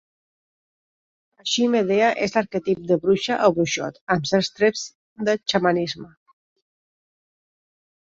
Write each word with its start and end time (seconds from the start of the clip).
Així, 1.43 1.67
Medea 1.75 2.07
és 2.29 2.33
l'arquetip 2.37 2.81
de 2.93 2.99
bruixa 3.05 3.39
o 3.49 3.51
bruixot, 3.59 4.03
amb 4.17 4.29
certs 4.33 4.53
trets 4.59 4.89
de 5.31 5.41
xamanisme. 5.55 6.11